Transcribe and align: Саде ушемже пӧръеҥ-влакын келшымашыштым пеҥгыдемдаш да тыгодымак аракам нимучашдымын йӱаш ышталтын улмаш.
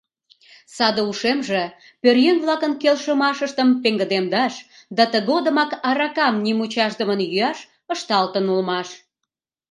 Саде 0.75 1.01
ушемже 1.09 1.63
пӧръеҥ-влакын 2.01 2.73
келшымашыштым 2.81 3.69
пеҥгыдемдаш 3.81 4.53
да 4.97 5.03
тыгодымак 5.11 5.71
аракам 5.89 6.35
нимучашдымын 6.45 7.19
йӱаш 7.29 7.59
ышталтын 7.93 8.45
улмаш. 8.53 8.89